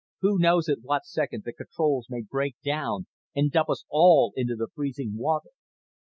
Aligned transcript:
Who 0.21 0.39
knows 0.39 0.67
at 0.67 0.79
what 0.81 1.05
second 1.05 1.43
the 1.43 1.53
controls 1.53 2.07
may 2.09 2.23
break 2.23 2.55
down 2.65 3.05
and 3.35 3.51
dump 3.51 3.69
us 3.69 3.85
all 3.87 4.33
into 4.35 4.55
the 4.55 4.69
freezing 4.73 5.15
water?" 5.15 5.51